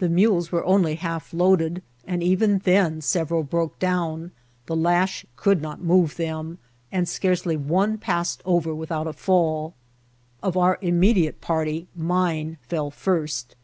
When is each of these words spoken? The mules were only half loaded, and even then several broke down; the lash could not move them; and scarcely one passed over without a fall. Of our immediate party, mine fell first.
The 0.00 0.08
mules 0.08 0.50
were 0.50 0.64
only 0.64 0.96
half 0.96 1.32
loaded, 1.32 1.80
and 2.08 2.24
even 2.24 2.58
then 2.64 3.00
several 3.00 3.44
broke 3.44 3.78
down; 3.78 4.32
the 4.66 4.74
lash 4.74 5.24
could 5.36 5.62
not 5.62 5.80
move 5.80 6.16
them; 6.16 6.58
and 6.90 7.08
scarcely 7.08 7.56
one 7.56 7.96
passed 7.96 8.42
over 8.44 8.74
without 8.74 9.06
a 9.06 9.12
fall. 9.12 9.74
Of 10.42 10.56
our 10.56 10.76
immediate 10.82 11.40
party, 11.40 11.86
mine 11.94 12.58
fell 12.66 12.90
first. 12.90 13.54